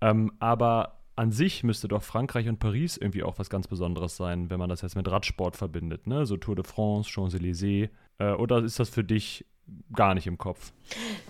[0.02, 4.50] Ähm, aber an sich müsste doch Frankreich und Paris irgendwie auch was ganz Besonderes sein,
[4.50, 6.26] wenn man das jetzt mit Radsport verbindet, ne?
[6.26, 7.90] So Tour de France, Champs-Élysées.
[8.20, 9.46] Äh, oder ist das für dich
[9.94, 10.72] gar nicht im Kopf?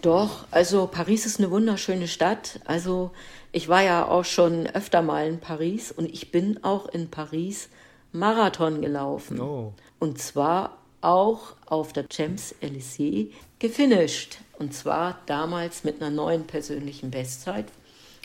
[0.02, 2.60] Doch, also Paris ist eine wunderschöne Stadt.
[2.66, 3.12] Also
[3.52, 7.70] ich war ja auch schon öfter mal in Paris und ich bin auch in Paris
[8.12, 9.40] Marathon gelaufen.
[9.40, 9.74] Oh.
[10.00, 14.40] Und zwar auch auf der Champs-Élysées gefinisht.
[14.58, 17.66] Und zwar damals mit einer neuen persönlichen Bestzeit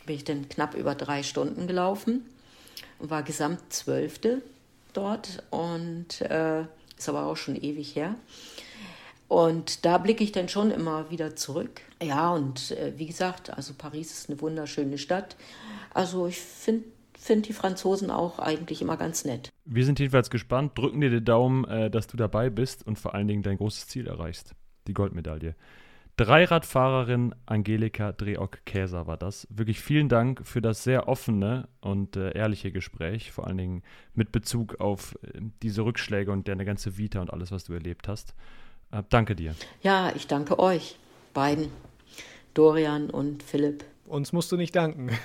[0.06, 2.24] bin ich dann knapp über drei Stunden gelaufen
[2.98, 4.42] und war gesamt Zwölfte
[4.92, 6.62] dort und äh,
[6.96, 8.14] ist aber auch schon ewig her.
[9.28, 11.80] Und da blicke ich dann schon immer wieder zurück.
[12.02, 15.36] Ja, und äh, wie gesagt, also Paris ist eine wunderschöne Stadt.
[15.92, 16.84] Also ich finde
[17.24, 19.50] find die Franzosen auch eigentlich immer ganz nett.
[19.64, 23.14] Wir sind jedenfalls gespannt, drücken dir den Daumen, äh, dass du dabei bist und vor
[23.14, 24.54] allen Dingen dein großes Ziel erreichst,
[24.86, 25.54] die Goldmedaille.
[26.18, 29.48] Dreiradfahrerin Angelika Dreock-Käser war das.
[29.50, 33.82] Wirklich vielen Dank für das sehr offene und äh, ehrliche Gespräch, vor allen Dingen
[34.12, 38.06] mit Bezug auf äh, diese Rückschläge und deine ganze Vita und alles, was du erlebt
[38.06, 38.34] hast.
[38.92, 39.54] Äh, danke dir.
[39.82, 40.98] Ja, ich danke euch
[41.32, 41.68] beiden,
[42.52, 43.82] Dorian und Philipp.
[44.04, 45.10] Uns musst du nicht danken.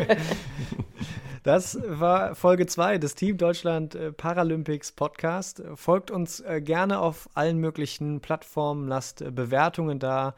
[1.42, 5.60] Das war Folge 2 des Team Deutschland äh, Paralympics Podcast.
[5.74, 10.34] Folgt uns äh, gerne auf allen möglichen Plattformen, lasst äh, Bewertungen da,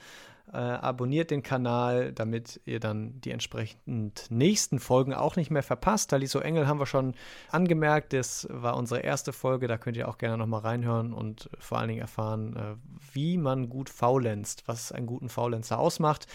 [0.47, 6.11] abonniert den Kanal, damit ihr dann die entsprechend nächsten Folgen auch nicht mehr verpasst.
[6.11, 7.14] Taliso Engel haben wir schon
[7.51, 11.79] angemerkt, das war unsere erste Folge, da könnt ihr auch gerne nochmal reinhören und vor
[11.79, 12.79] allen Dingen erfahren,
[13.12, 16.29] wie man gut faulenzt, was einen guten Faulenzer ausmacht.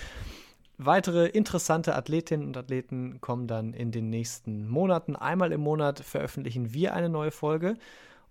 [0.81, 5.17] Weitere interessante Athletinnen und Athleten kommen dann in den nächsten Monaten.
[5.17, 7.75] Einmal im Monat veröffentlichen wir eine neue Folge.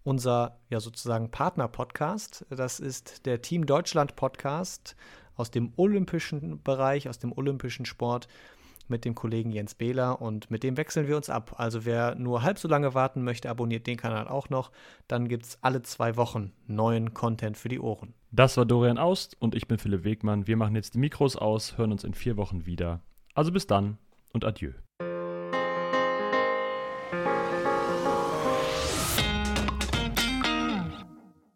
[0.03, 4.97] Unser ja sozusagen Partner-Podcast, das ist der Team Deutschland Podcast
[5.37, 8.29] aus dem olympischen Bereich, aus dem olympischen Sport
[8.87, 11.57] mit dem Kollegen Jens Behler und mit dem wechseln wir uns ab.
[11.59, 14.73] Also wer nur halb so lange warten möchte, abonniert den Kanal auch noch.
[15.07, 18.15] Dann gibt es alle zwei Wochen neuen Content für die Ohren.
[18.31, 20.47] Das war Dorian Aust und ich bin Philipp Wegmann.
[20.47, 23.01] Wir machen jetzt die Mikros aus, hören uns in vier Wochen wieder.
[23.35, 23.97] Also bis dann
[24.33, 24.73] und adieu.